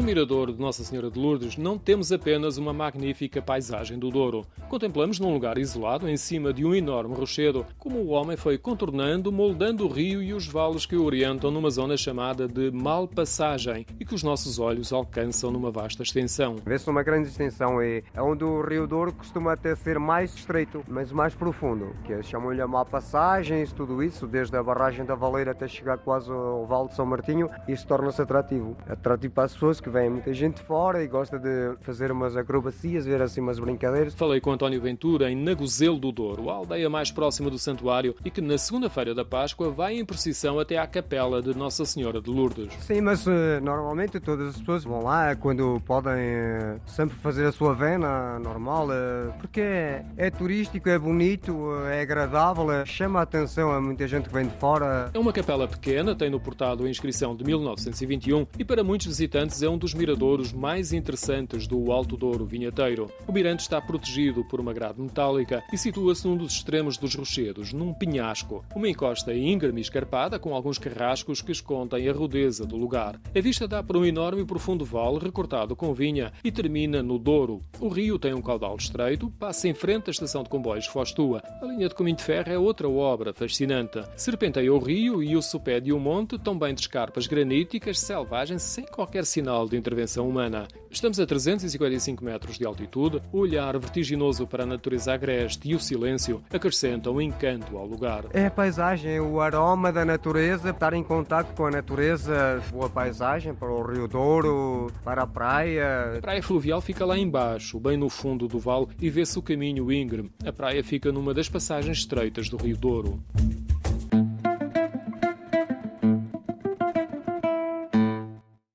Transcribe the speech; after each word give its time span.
Mirador 0.00 0.52
de 0.52 0.60
Nossa 0.60 0.84
Senhora 0.84 1.10
de 1.10 1.18
Lourdes 1.18 1.56
não 1.56 1.76
temos 1.76 2.12
apenas 2.12 2.56
uma 2.56 2.72
magnífica 2.72 3.42
paisagem 3.42 3.98
do 3.98 4.10
Douro. 4.10 4.46
Contemplamos 4.68 5.18
num 5.18 5.32
lugar 5.32 5.58
isolado, 5.58 6.08
em 6.08 6.16
cima 6.16 6.52
de 6.52 6.64
um 6.64 6.74
enorme 6.74 7.14
rochedo, 7.14 7.66
como 7.76 7.98
o 7.98 8.08
homem 8.08 8.36
foi 8.36 8.56
contornando, 8.56 9.32
moldando 9.32 9.84
o 9.84 9.92
rio 9.92 10.22
e 10.22 10.32
os 10.32 10.46
vales 10.46 10.86
que 10.86 10.96
o 10.96 11.04
orientam 11.04 11.50
numa 11.50 11.70
zona 11.70 11.96
chamada 11.96 12.48
de 12.48 12.70
Malpassagem 12.70 13.84
e 14.00 14.04
que 14.04 14.14
os 14.14 14.22
nossos 14.22 14.58
olhos 14.58 14.92
alcançam 14.92 15.50
numa 15.50 15.70
vasta 15.70 16.02
extensão. 16.02 16.56
Vê-se 16.64 16.88
uma 16.88 17.02
grande 17.02 17.28
extensão 17.28 17.80
é 17.82 18.02
onde 18.16 18.44
o 18.44 18.62
Rio 18.62 18.86
Douro 18.86 19.12
costuma 19.12 19.52
até 19.52 19.74
ser 19.74 19.98
mais 19.98 20.34
estreito, 20.34 20.84
mas 20.88 21.10
mais 21.10 21.34
profundo, 21.34 21.94
que 22.04 22.22
chamam-lhe 22.22 22.62
a 22.62 22.68
Malpassagem, 22.68 23.66
tudo 23.74 24.02
isso, 24.02 24.26
desde 24.26 24.56
a 24.56 24.62
barragem 24.62 25.04
da 25.04 25.14
Valeira 25.14 25.50
até 25.50 25.66
chegar 25.66 25.98
quase 25.98 26.30
ao 26.30 26.64
Vale 26.66 26.88
de 26.88 26.94
São 26.94 27.04
Martinho, 27.04 27.50
isso 27.66 27.86
torna-se 27.86 28.22
atrativo. 28.22 28.76
Atrativo 28.86 29.34
para 29.34 29.44
as 29.44 29.52
pessoas 29.52 29.81
que 29.82 29.90
vêm 29.90 30.08
muita 30.08 30.32
gente 30.32 30.62
fora 30.62 31.02
e 31.02 31.08
gosta 31.08 31.38
de 31.38 31.76
fazer 31.80 32.12
umas 32.12 32.36
acrobacias, 32.36 33.04
ver 33.04 33.20
assim 33.20 33.40
umas 33.40 33.58
brincadeiras. 33.58 34.14
Falei 34.14 34.40
com 34.40 34.52
António 34.52 34.80
Ventura 34.80 35.30
em 35.30 35.36
Nagozelo 35.36 35.98
do 35.98 36.12
Douro, 36.12 36.48
a 36.48 36.54
aldeia 36.54 36.88
mais 36.88 37.10
próxima 37.10 37.50
do 37.50 37.58
santuário 37.58 38.14
e 38.24 38.30
que 38.30 38.40
na 38.40 38.56
segunda-feira 38.56 39.14
da 39.14 39.24
Páscoa 39.24 39.70
vai 39.70 39.98
em 39.98 40.04
procissão 40.04 40.58
até 40.58 40.78
à 40.78 40.86
capela 40.86 41.42
de 41.42 41.56
Nossa 41.56 41.84
Senhora 41.84 42.20
de 42.20 42.30
Lourdes. 42.30 42.72
Sim, 42.80 43.00
mas 43.00 43.26
uh, 43.26 43.30
normalmente 43.62 44.20
todas 44.20 44.48
as 44.48 44.58
pessoas 44.58 44.84
vão 44.84 45.02
lá 45.02 45.34
quando 45.34 45.82
podem 45.84 46.12
uh, 46.12 46.80
sempre 46.86 47.16
fazer 47.18 47.44
a 47.46 47.52
sua 47.52 47.74
vena 47.74 48.38
normal, 48.38 48.86
uh, 48.88 49.32
porque 49.40 49.60
é, 49.60 50.04
é, 50.16 50.30
turístico, 50.30 50.88
é 50.88 50.98
bonito, 50.98 51.74
é 51.86 52.02
agradável, 52.02 52.66
chama 52.86 53.20
a 53.20 53.22
atenção 53.22 53.72
a 53.72 53.80
muita 53.80 54.06
gente 54.06 54.28
que 54.28 54.34
vem 54.34 54.46
de 54.46 54.54
fora. 54.56 55.10
É 55.12 55.18
uma 55.18 55.32
capela 55.32 55.66
pequena, 55.66 56.14
tem 56.14 56.30
no 56.30 56.38
portado 56.38 56.84
a 56.84 56.90
inscrição 56.90 57.34
de 57.34 57.44
1921 57.44 58.46
e 58.58 58.64
para 58.64 58.84
muitos 58.84 59.06
visitantes 59.06 59.62
é 59.62 59.68
um 59.72 59.78
dos 59.78 59.94
miradouros 59.94 60.52
mais 60.52 60.92
interessantes 60.92 61.66
do 61.66 61.90
Alto 61.90 62.14
Douro 62.14 62.44
vinheteiro. 62.44 63.10
O 63.26 63.32
mirante 63.32 63.60
está 63.60 63.80
protegido 63.80 64.44
por 64.44 64.60
uma 64.60 64.74
grade 64.74 65.00
metálica 65.00 65.64
e 65.72 65.78
situa-se 65.78 66.28
num 66.28 66.36
dos 66.36 66.52
extremos 66.52 66.98
dos 66.98 67.14
rochedos, 67.14 67.72
num 67.72 67.94
penhasco. 67.94 68.62
Uma 68.76 68.88
encosta 68.88 69.32
íngreme 69.32 69.80
e 69.80 69.82
escarpada 69.82 70.38
com 70.38 70.54
alguns 70.54 70.76
carrascos 70.76 71.40
que 71.40 71.52
escondem 71.52 72.06
a 72.06 72.12
rudeza 72.12 72.66
do 72.66 72.76
lugar. 72.76 73.18
A 73.34 73.40
vista 73.40 73.66
dá 73.66 73.82
para 73.82 73.98
um 73.98 74.04
enorme 74.04 74.42
e 74.42 74.44
profundo 74.44 74.84
vale 74.84 75.18
recortado 75.18 75.74
com 75.74 75.94
vinha 75.94 76.32
e 76.44 76.52
termina 76.52 77.02
no 77.02 77.18
Douro. 77.18 77.62
O 77.80 77.88
rio 77.88 78.18
tem 78.18 78.34
um 78.34 78.42
caudal 78.42 78.76
estreito, 78.76 79.30
passa 79.38 79.68
em 79.68 79.74
frente 79.74 80.08
à 80.08 80.10
estação 80.10 80.42
de 80.42 80.50
comboios 80.50 80.86
Fostua. 80.86 81.42
A 81.62 81.64
linha 81.64 81.88
de 81.88 81.94
caminho 81.94 82.16
de 82.16 82.24
ferro 82.24 82.52
é 82.52 82.58
outra 82.58 82.88
obra 82.90 83.32
fascinante. 83.32 84.02
Serpenteia 84.16 84.72
o 84.72 84.78
rio 84.78 85.22
e 85.22 85.34
o 85.34 85.40
sopé 85.40 85.80
de 85.80 85.94
um 85.94 85.98
monte, 85.98 86.38
também 86.38 86.74
de 86.74 86.82
escarpas 86.82 87.26
graníticas 87.26 87.98
selvagens 88.00 88.62
sem 88.62 88.84
qualquer 88.84 89.24
sinal 89.24 89.61
de 89.68 89.76
intervenção 89.76 90.28
humana. 90.28 90.66
Estamos 90.90 91.18
a 91.18 91.26
355 91.26 92.24
metros 92.24 92.58
de 92.58 92.66
altitude, 92.66 93.22
o 93.32 93.38
olhar 93.38 93.78
vertiginoso 93.78 94.46
para 94.46 94.64
a 94.64 94.66
natureza 94.66 95.14
agreste 95.14 95.68
e 95.68 95.74
o 95.74 95.80
silêncio 95.80 96.42
acrescentam 96.52 97.20
encanto 97.20 97.76
ao 97.76 97.86
lugar. 97.86 98.24
É 98.32 98.46
a 98.46 98.50
paisagem, 98.50 99.20
o 99.20 99.40
aroma 99.40 99.92
da 99.92 100.04
natureza, 100.04 100.70
estar 100.70 100.92
em 100.92 101.02
contato 101.02 101.54
com 101.54 101.66
a 101.66 101.70
natureza, 101.70 102.62
boa 102.70 102.88
paisagem 102.88 103.54
para 103.54 103.70
o 103.70 103.82
Rio 103.82 104.06
Douro, 104.06 104.90
para 105.04 105.22
a 105.22 105.26
praia. 105.26 106.18
A 106.18 106.20
praia 106.20 106.42
fluvial 106.42 106.80
fica 106.80 107.04
lá 107.04 107.18
embaixo, 107.18 107.80
bem 107.80 107.96
no 107.96 108.08
fundo 108.08 108.46
do 108.46 108.58
vale, 108.58 108.88
e 109.00 109.08
vê-se 109.08 109.38
o 109.38 109.42
caminho 109.42 109.90
íngreme. 109.90 110.30
A 110.44 110.52
praia 110.52 110.82
fica 110.84 111.10
numa 111.10 111.32
das 111.32 111.48
passagens 111.48 111.98
estreitas 111.98 112.48
do 112.48 112.56
Rio 112.56 112.76
Douro. 112.76 113.22